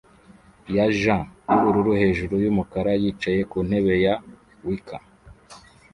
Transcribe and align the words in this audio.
ya 0.75 0.85
jean 0.99 1.21
yubururu 1.49 1.91
hejuru 2.01 2.33
yumukara 2.43 2.91
yicaye 3.01 3.41
ku 3.51 3.57
ntebe 3.67 3.93
ya 4.05 4.13
wicker 4.65 5.01